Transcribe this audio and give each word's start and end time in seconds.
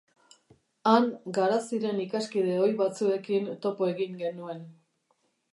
Han, 0.91 1.05
Garaziren 1.37 2.01
ikaskide 2.05 2.57
ohi 2.63 2.75
batzuekin 2.81 3.49
topo 3.67 3.91
egin 3.95 4.21
genuen. 4.23 4.69